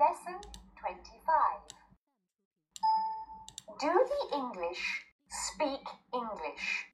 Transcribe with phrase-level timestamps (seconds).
[0.00, 0.40] Lesson
[0.80, 0.96] 25
[3.78, 5.84] Do the English speak
[6.14, 6.86] English?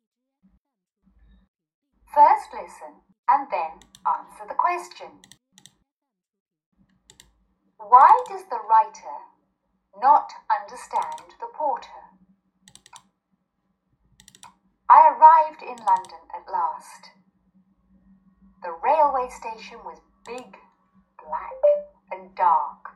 [2.13, 5.23] First listen and then answer the question.
[7.79, 9.17] Why does the writer
[10.03, 12.11] not understand the porter?
[14.91, 17.11] I arrived in London at last.
[18.65, 20.59] The railway station was big,
[21.23, 21.63] black,
[22.11, 22.96] and dark.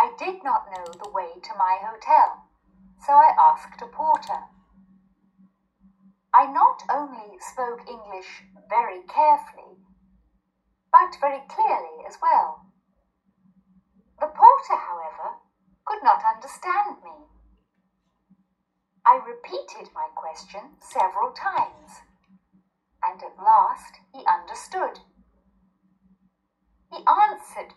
[0.00, 2.48] I did not know the way to my hotel,
[3.04, 4.48] so I asked a porter.
[6.32, 9.76] I not only spoke English very carefully,
[10.90, 12.64] but very clearly as well.
[14.20, 15.36] The porter, however,
[15.84, 17.26] could not understand me.
[19.04, 22.00] I repeated my question several times,
[23.06, 25.00] and at last he understood.
[26.90, 27.74] He answered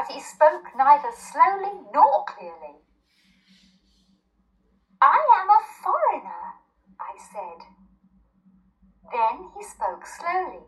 [0.00, 2.80] but he spoke neither slowly nor clearly.
[5.02, 6.56] I am a foreigner,
[6.98, 7.66] I said.
[9.12, 10.64] Then he spoke slowly,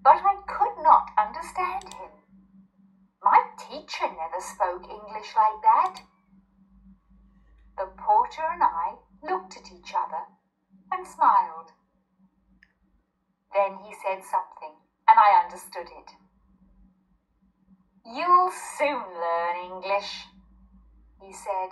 [0.00, 2.14] but I could not understand him.
[3.24, 6.02] My teacher never spoke English like that.
[7.76, 10.22] The porter and I looked at each other
[10.92, 11.72] and smiled.
[13.52, 16.25] Then he said something, and I understood it.
[18.14, 20.26] You'll soon learn English,
[21.20, 21.70] he said.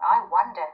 [0.00, 0.68] I wonder.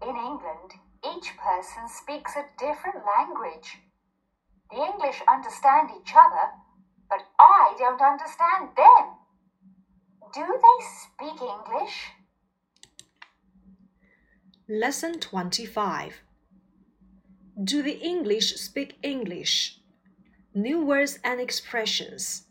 [0.00, 3.76] In England, each person speaks a different language.
[4.70, 6.52] The English understand each other,
[7.10, 9.16] but I don't understand them.
[10.32, 12.12] Do they speak English?
[14.68, 16.22] Lesson 25
[17.62, 19.80] Do the English speak English?
[20.54, 22.46] New words and expressions.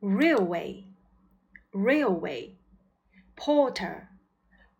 [0.00, 0.84] Railway,
[1.72, 2.56] railway.
[3.36, 4.08] Porter,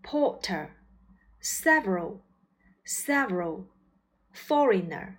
[0.03, 0.70] porter.
[1.41, 2.20] Several,
[2.84, 3.66] several.
[4.34, 5.19] Foreigner,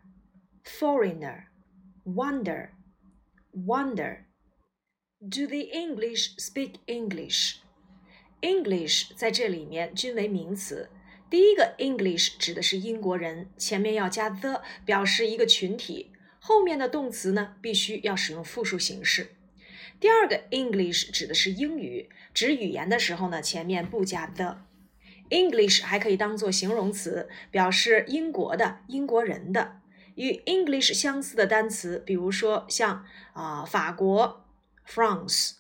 [0.64, 1.50] foreigner.
[2.04, 2.72] Wonder,
[3.54, 4.26] wonder.
[5.22, 7.58] Do the English speak English?
[8.42, 10.90] English 在这里面均为名词。
[11.30, 19.30] 第一个 English 指的是英国人，前面要加 the 表示一个群体，后面的动词呢必须要使用复数形式。
[20.01, 24.59] 第二个 English 指的是英语，指语言的时候呢前面不加 the。
[25.31, 29.81] English 还可以当做形容词，表示英国的、英国人的。
[30.15, 34.45] 与 English 相似的单词，比如说像啊、法国
[34.87, 35.57] France，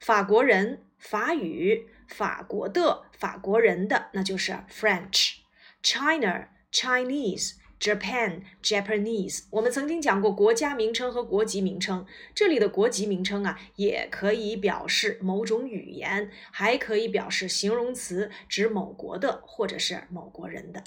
[0.00, 1.88] 法国人法语。
[2.08, 5.38] 法国的、法国人的，那就是 French。
[5.82, 9.44] China、Chinese、Japan、Japanese。
[9.50, 20.82] 我们曾经讲过国家名称和国籍名称，这里的国籍名称啊，也可以表示某种语言，还可以表示形容词，指某国的或者是某国人的。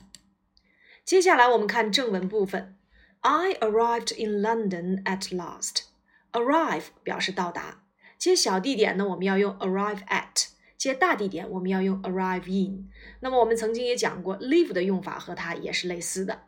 [1.06, 2.76] 接下来我们看正文部分。
[3.22, 5.84] I arrived in London at last.
[6.32, 7.84] Arrive 表示到达，
[8.18, 10.48] 接小地点呢，我们要用 arrive at。
[10.78, 12.88] 接大地点，我们要用 arrive in。
[13.20, 16.44] 那么我们曾经也讲过，leave 的用法和它也是类似的。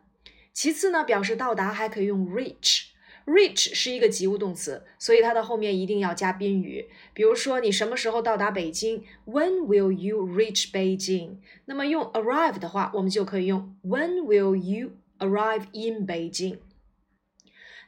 [0.52, 2.86] 其次呢，表示到达还可以用 reach。
[3.24, 6.90] reach 是一个及物动词，所以它的后面一定要加宾语。
[7.14, 11.36] 比如说，你什么时候到达北京？When will you reach Beijing？
[11.66, 14.90] 那么用 arrive 的话，我们就可以用 When will you
[15.20, 16.58] arrive in Beijing？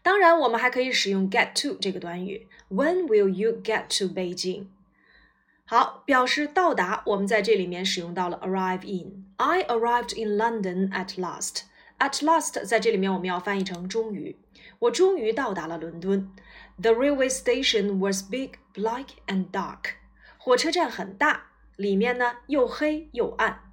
[0.03, 2.47] 当然，我们还可以使用 get to 这个短语。
[2.71, 4.67] When will you get to Beijing？
[5.65, 9.25] 好，表示到达，我们在这里面使用到了 arrive in。
[9.39, 11.63] I arrived in London at last。
[11.99, 14.37] At last 在这里面我们要翻译成终于，
[14.79, 16.31] 我终于到达了伦敦。
[16.81, 19.95] The railway station was big, black and dark。
[20.39, 23.73] 火车站很大，里面呢又黑又暗。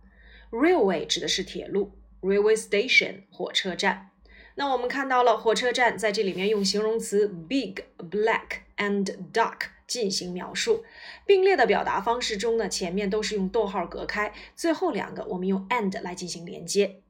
[0.52, 1.92] Railway 指的是铁路
[2.22, 4.10] ，railway station 火车站。
[4.56, 9.70] 那我们看到了火车站在这里面用形容词 big, black and dark。
[9.88, 10.86] 进行描述，
[11.26, 17.02] 并列的表达方式中呢，前面都是用逗号隔开，最后两个我们用 and 来进行连接。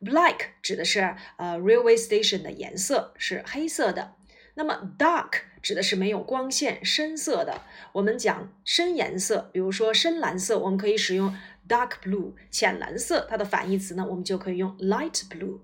[0.00, 1.00] Black 指的是
[1.38, 4.14] 呃 railway station 的颜色是黑色的，
[4.54, 7.62] 那么 dark 指的是没有光线、深色的。
[7.92, 11.34] 我们讲深颜色，比如说深蓝色，我们可以使用
[11.68, 15.60] dark blue；浅蓝色，它的反义词呢，我们就可以用 light blue。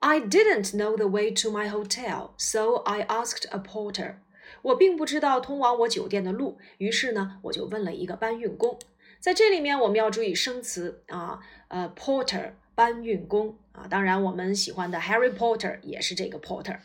[0.00, 4.16] I didn't know the way to my hotel, so I asked a porter.
[4.62, 8.78] 我并不知道通往我酒店的路，于是呢，我就问了一个搬运工。
[9.20, 16.78] 在这里面我们要注意生词啊，呃，porter 搬运工啊，当然我们喜欢的 Harry Potter 也是这个 porter。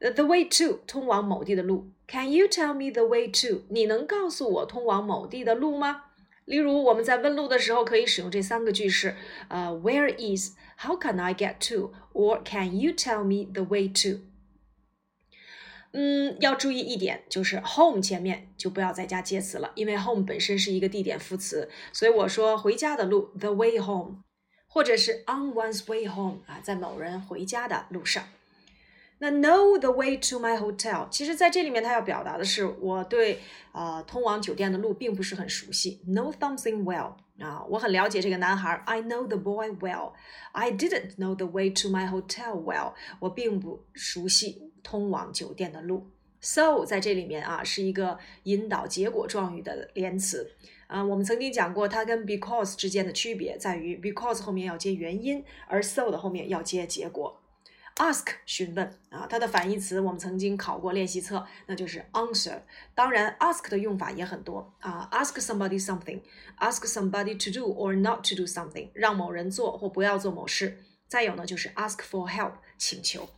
[0.00, 3.62] The way to 通往某地的路，Can you tell me the way to？
[3.68, 6.06] 你能告诉我通往某地的路吗？
[6.46, 9.14] 例如我们在问路的时候可以使用这三个句式，
[9.48, 14.20] 呃，Where is？How can I get to？Or Can you tell me the way to？
[15.92, 24.16] 嗯，要注意一点，就是 home 前面就不要再加介词了，因为 home 本身是一个地点副词，所以我说回家的路，the way home，
[24.74, 28.24] 或者是 on one's way home 啊，在某人回家的路上。
[29.18, 33.40] 那 know the way to my hotel，其实在这里面它要表达的是我对
[33.70, 36.02] 呃通往酒店的路并不是很熟悉。
[36.08, 38.82] Know something well 啊，我很了解这个男孩。
[38.84, 40.14] I know the boy well.
[40.50, 44.72] I didn't know the way to my hotel well，我并不熟悉。
[44.82, 46.10] 通往酒店的路
[46.44, 50.52] ，so 在这里面啊是一个引导结果状语的连词
[50.86, 51.02] 啊。
[51.02, 57.40] 我们曾经讲过，它跟 because 之间的区别在于，because 后面要接原因，而 so 的后面要接结果。
[57.96, 62.58] ask 询问啊，它的反义词我们曾经考过练习册，那就是 answer。
[62.92, 70.82] 当然，ask 的用法也很多啊，ask somebody something，ask somebody to do or not to do something，让某人做或不要做某事。
[71.06, 73.28] 再有呢，就是 ask for help，请求。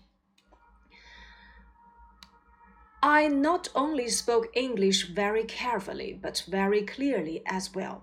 [3.05, 8.01] I not only spoke English very carefully, but very clearly as well.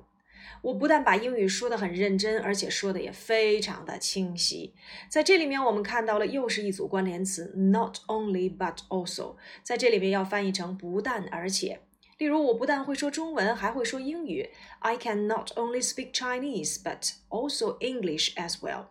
[0.62, 4.74] 我不但把英语说得很认真，而且说的也非常的清晰。
[5.08, 11.80] 在这里面，我们看到了又是一组关联词，not only but also，在这里面要翻译成不但而且。
[12.18, 14.50] 例如，我不但会说中文，还会说英语。
[14.80, 18.86] I can not only speak Chinese, but also English as well.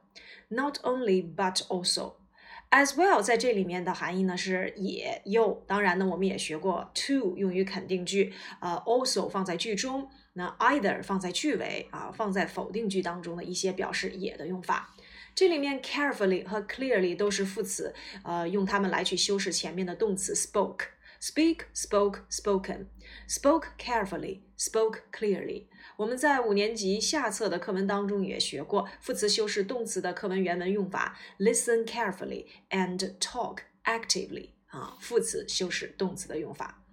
[0.48, 2.14] Not only but also.
[2.73, 14.95] As well，在这里面的含义呢是也又，当然呢我们也学过 to 用于肯定句，呃，also 放在句中，那 either 放在句尾啊，放在否定句当中的一些表示也的用法。
[15.35, 20.87] 这里面 carefully 和 clearly 都是副词，呃，用它们来去修饰前面的动词 spoke
[21.22, 25.68] spoke，speak，spoke，spoken，spoke carefully，spoke clearly。
[25.98, 36.84] 我们在五年级下册的课文当中也学过副词修饰动词的课文原文用法，listen carefully and talk actively 啊，副词修饰动词的用法。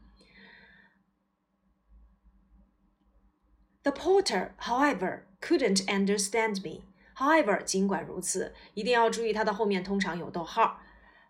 [3.83, 6.85] The porter, however, couldn't understand me.
[7.17, 10.81] However，尽管如此，一定要注意它的后面通常有逗号。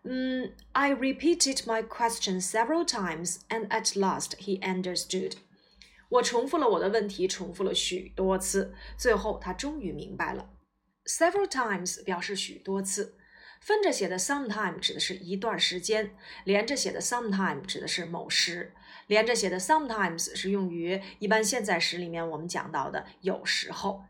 [0.02, 5.34] 嗯，I repeated my question several times, and at last he understood.
[6.08, 10.50] 我重复了我的问题，重复了许多次，最后他终于明白了。
[11.04, 13.16] Several times 表示许多次，
[13.60, 18.72] 分着写的 sometime 指的是一段时间，连着写的 sometime 指的是某时，
[19.06, 24.04] 连着写的 sometimes 是用于一般现在时里面我们讲到的有时候。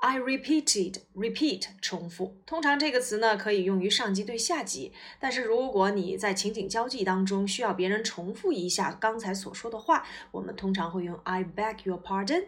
[0.00, 2.36] I repeated, repeat 重复。
[2.46, 12.46] 通常这个词呢可以用于上级对下级，但是如果你在情景交际当中需要别人重复一下刚才所说的话，我们通常会用 I beg your pardon.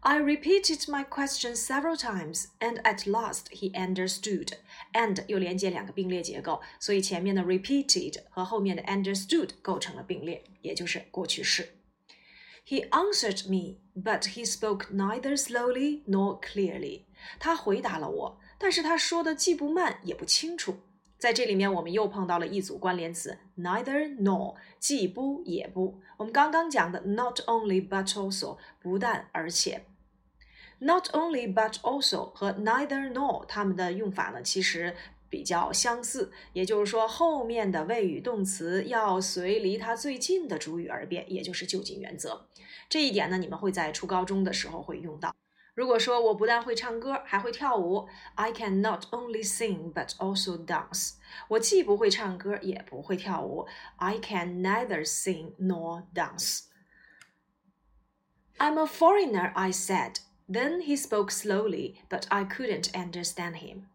[0.00, 4.48] I repeated my question several times, and at last he understood.
[4.92, 11.68] And 又连接两个并列结构，所以前面的 repeated 和后面的 understood 构成了并列，也就是过去式。
[12.66, 17.02] He answered me, but he spoke neither slowly nor clearly.
[17.38, 20.76] 他回答了我，但是他说的既不慢也不清楚。
[21.18, 26.00] 在这里面，我们又碰到了一组关联词，neither nor，既不也不。
[26.16, 29.84] 我们刚刚讲的 not only but also，不但而且。
[30.80, 34.94] Not only but also 和 neither nor 它们的用法呢，其实
[35.34, 42.46] 比较相似，也就是说，后面的谓语动词要随离它最近的主语而变，也就是就近原则。
[42.88, 45.34] 这一点呢，你们会在初高中的时候会用到。
[45.74, 51.14] 如果说我不但会唱歌，还会跳舞，I can not only sing but also dance。
[51.48, 56.66] 我既不会唱歌，也不会跳舞，I can neither sing nor dance。
[58.58, 60.18] I'm a foreigner, I said.
[60.48, 63.86] Then he spoke slowly, but I couldn't understand him.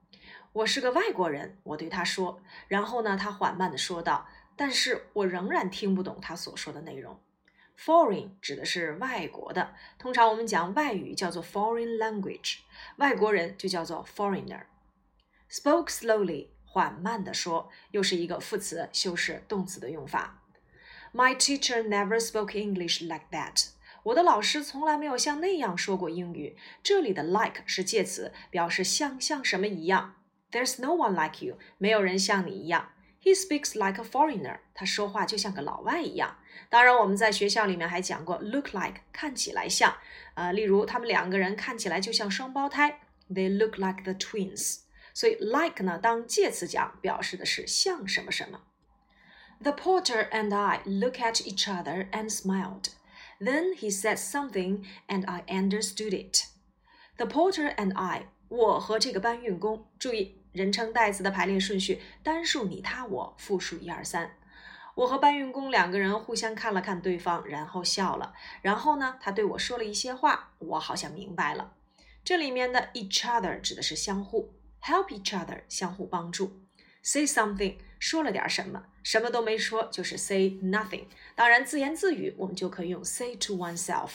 [0.51, 2.41] 我是个外国人，我对他说。
[2.68, 4.27] 然后呢，他缓慢地说道
[4.58, 7.20] ：“但是我仍然听不懂他所说的内容。”
[7.77, 12.58] Foreign 指的是外国的，通常我们讲外语叫做 foreign language，
[12.98, 14.63] 外国人就叫做 foreigner。
[15.50, 20.44] Spoke slowly，缓慢地说，又是一个副词修饰动词的用法。
[21.13, 23.70] My teacher never spoke English like that。
[24.03, 26.58] 我的老师从来没有像那样说过英语。
[26.84, 30.15] 这里的 like 是介词，表示像像什么一样。
[30.50, 32.90] There's no one like you，没有人像你一样。
[33.23, 34.59] He speaks like a foreigner。
[34.75, 36.37] 他说话就像个老外一样。
[36.69, 39.97] 当然，我们在学校里面还讲过 look like，看起来像。
[40.35, 43.00] 呃，例如他们两个人看起来就像双胞胎，
[43.31, 44.81] They look like the twins。
[45.14, 48.61] 所以 like 呢，当介词讲，表示的是像什么什么。
[49.61, 52.88] The porter and I look at each other and smiled.
[53.40, 56.45] Then he said something, and I understood it.
[57.16, 64.36] The porter and I， 我和这个搬运工，注意人称代词的排列顺序，单数你他我，复数一二三。
[64.96, 68.34] 我和搬运工两个人互相看了看对方，然后笑了。
[68.62, 71.74] 然后呢，他对我说了一些话，我好像明白了。
[72.24, 76.63] 这里面的 each other 指的是相互，help each other 相互帮助。
[77.01, 81.06] Say something 说了点什么，什么都没说就是 say nothing。
[81.34, 84.10] 当然，自言自语我们就可以用 say to oneself。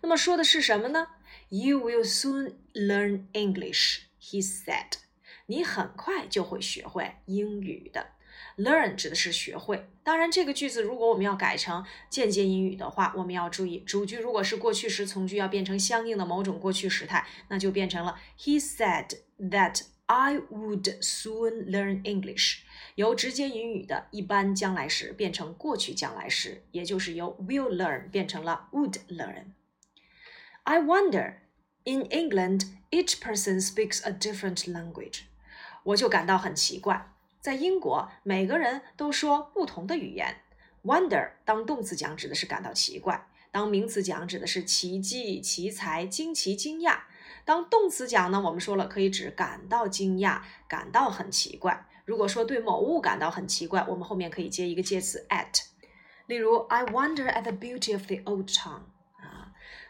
[0.00, 1.08] 那么说的是什么呢
[1.48, 4.98] ？You will soon learn English, he said。
[5.46, 8.08] 你很快就会学会英语的。
[8.56, 9.88] Learn 指的是学会。
[10.02, 22.60] 当然，这个句子如果我们要改成间接引语的话，我们要注意主句如果是过去时从句，要变成相应的某种过去时态，那就变成了 He said that I would soon learn English。
[22.96, 29.52] 由直接引语的一般将来时变成过去将来时，也就是由 will learn 变成了 would learn。
[30.64, 31.34] I wonder,
[31.84, 35.22] in England, each person speaks a different language。
[35.82, 37.12] 我就感到很奇怪。
[37.40, 40.36] 在英国，每个人都说不同的语言。
[40.84, 47.00] Wonder 当动词讲指的是感到奇怪，当名词讲指的是奇迹、奇才、惊奇、惊讶。
[47.44, 51.88] 当动词讲呢，我们说了可以指感到惊讶、感到很奇怪。
[52.04, 55.62] 如果说对某物感到很奇怪，我们后面可以接一个介词 at。
[56.26, 58.82] 例如，I wonder at the beauty of the old town。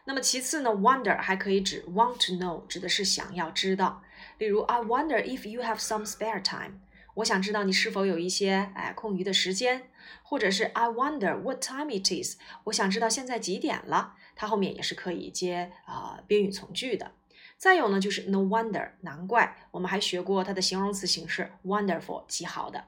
[0.04, 4.02] 那么其次呢，wonder 还可以指 want to know，指的是想要知道。
[4.38, 6.80] 例如，I wonder if you have some spare time。
[7.14, 9.90] 我想知道你是否有一些哎空余的时间，
[10.23, 12.37] 或者是 I wonder what time it is。
[12.64, 14.14] 我想知道现在几点了。
[14.35, 17.12] 它后面也是可以接啊宾语从句的。
[17.59, 19.68] 再有呢，就是 no wonder，难怪。
[19.71, 22.87] 我们还学过它的形容词形式 wonderful，极好的。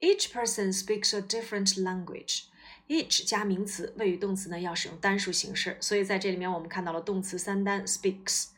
[0.00, 2.44] Each person speaks a different language。
[2.88, 8.48] Each 加名词，谓语动词呢要使用单数形式，所以在这里面我们看到了动词三单 speaks。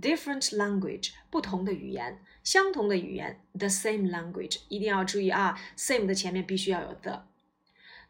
[0.00, 2.20] Different language，不同的语言。
[2.42, 7.24] 相同的语言，the same language，一定要注意啊，same 的前面必须要有 the。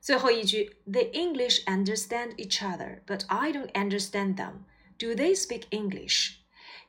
[0.01, 4.65] 最后一句，The English understand each other, but I don't understand them.
[4.99, 6.37] Do they speak English？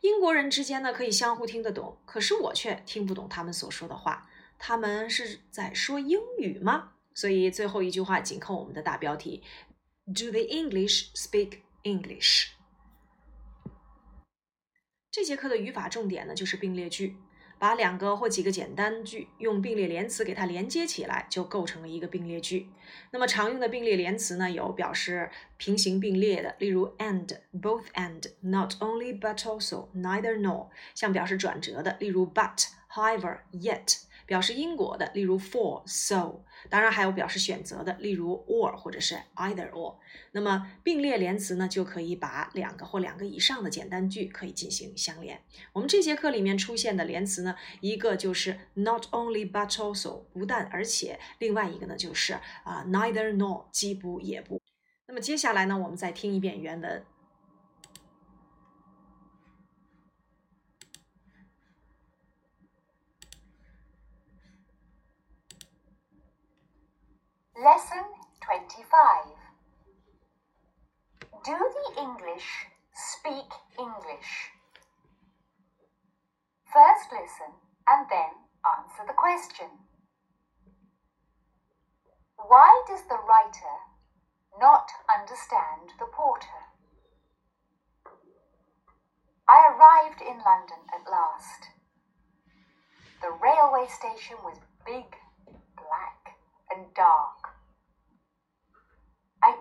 [0.02, 4.30] 英国人之间呢可以相互听得懂，可是我却听不懂他们所说的话。
[4.58, 6.92] 他们是在说英语吗？
[7.20, 9.44] 所以最后一句话紧扣我们的大标题
[10.06, 12.52] ：Do the English speak English？
[15.12, 17.18] 这节课的语法重点呢就是并列句。
[17.58, 22.70] 把两个或几个简单句用并列连词给它连接起来，就构成了一个并列句。
[23.12, 34.04] 那么常用的并列连词呢，有表示平行并列的，例如 and、both and、not only but also、neither nor；像表示转折的，例如 but、however、yet。
[34.30, 39.96] 表示因果的，例如 for、so，当然还有表示选择的，例如 or 或者是 either or。
[40.34, 45.42] 那么并列连词呢，就可以把两个或两个以上的简单句可以进行相连。
[45.74, 52.34] 我们这节课里面出现的连词呢，一个就是 not only but also，不但而且；另外一个呢就是
[52.64, 54.62] 啊 neither nor，既不也不。
[55.08, 57.04] 那么接下来呢，我们再听一遍原文。
[67.62, 68.06] Lesson
[68.39, 69.36] 25
[71.44, 74.51] Do the English speak English?
[76.72, 79.68] First listen and then answer the question.
[82.38, 83.75] Why does the writer
[84.58, 86.63] not understand the porter?
[89.50, 91.68] I arrived in London at last.
[93.22, 95.18] The railway station was big,
[95.75, 96.39] black,
[96.72, 97.38] and dark.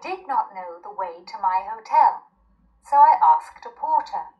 [0.08, 2.24] Did not know the way to my hotel,
[2.82, 4.32] so I asked a porter.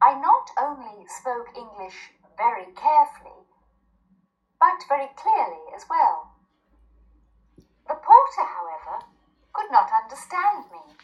[0.00, 3.44] I not only spoke English very carefully,
[4.58, 6.32] but very clearly as well.
[7.86, 9.04] The porter, however,
[9.52, 10.96] could not understand me.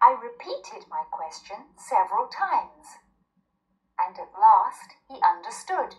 [0.00, 2.96] I repeated my question several times,
[3.98, 5.96] and at last he understood.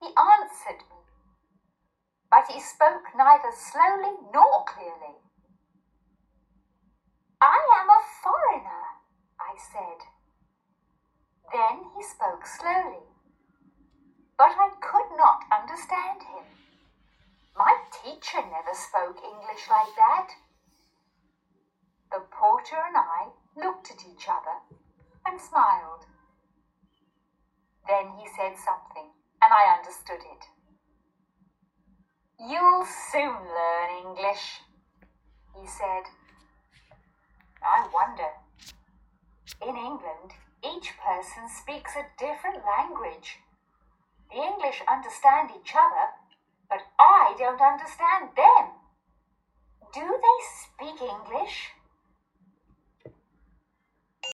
[0.00, 0.94] He answered me
[2.44, 5.16] but he spoke neither slowly nor clearly.
[7.40, 8.84] I am a foreigner,
[9.40, 10.00] I said.
[11.52, 13.04] Then he spoke slowly.
[14.36, 16.44] But I could not understand him.
[17.56, 20.28] My teacher never spoke English like that.
[22.10, 24.60] The porter and I looked at each other
[25.24, 26.06] and smiled.
[27.88, 30.53] Then he said something, and I understood it.
[32.38, 34.60] You'll soon learn English,
[35.54, 36.04] he said.
[37.62, 38.28] I wonder.
[39.62, 43.38] In England, each person speaks a different language.
[44.30, 46.10] The English understand each other,
[46.68, 48.72] but I don't understand them.
[49.92, 51.70] Do they speak English?